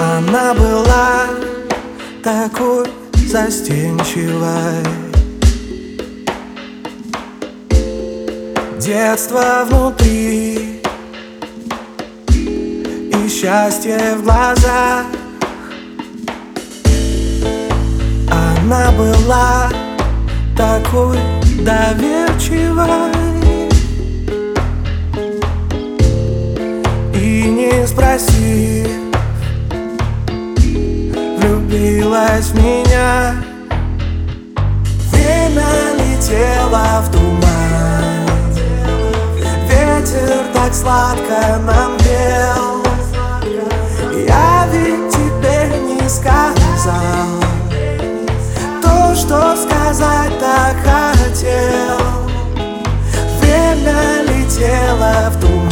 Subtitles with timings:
[0.00, 1.26] Она была
[2.24, 2.86] такой
[3.28, 4.82] застенчивой.
[8.78, 10.80] Детство внутри.
[12.32, 15.04] И счастье в глазах.
[18.30, 19.68] Она была
[20.56, 21.18] такой
[21.62, 23.12] доверчивой.
[27.14, 28.29] И не спросив
[31.70, 33.36] Влюбилась в меня.
[35.12, 35.64] Время
[35.98, 38.26] летело в туман.
[39.68, 42.82] Ветер так сладко нам пел.
[44.26, 47.40] Я ведь тебе не сказал
[48.82, 52.00] То, что сказать так хотел.
[53.40, 55.70] Время летело в туман.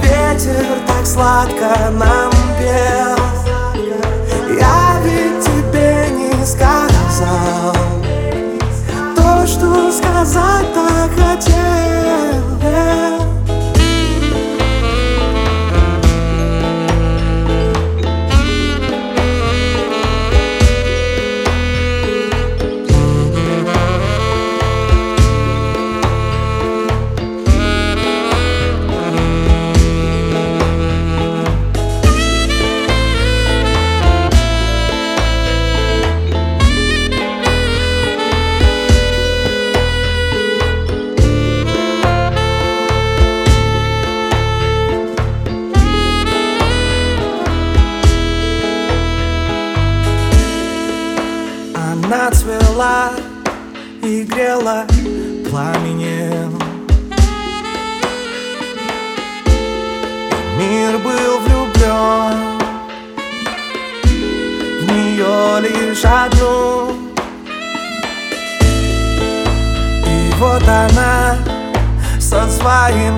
[0.00, 2.33] Ветер так сладко нам
[10.24, 10.83] что сказать так
[52.14, 53.10] Она цвела
[54.00, 54.86] и грела
[55.50, 56.56] пламенем.
[60.56, 62.60] Мир был влюблен
[64.80, 66.92] В нее лишь одну.
[70.06, 71.36] И вот она
[72.20, 73.16] со своим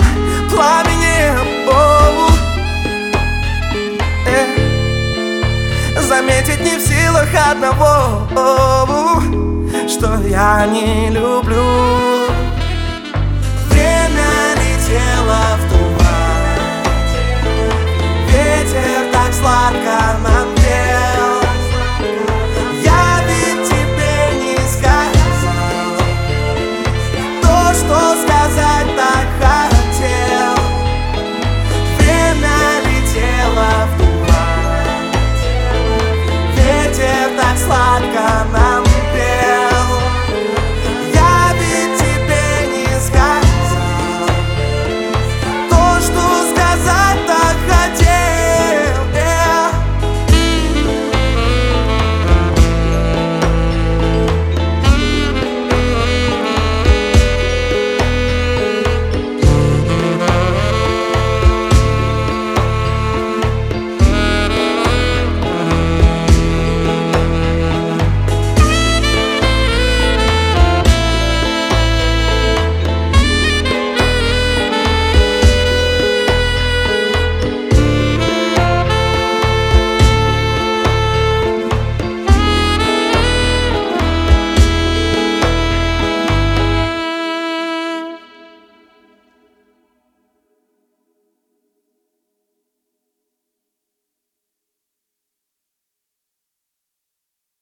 [0.49, 0.96] пламенем
[7.37, 9.23] одного
[9.89, 12.06] Что я не люблю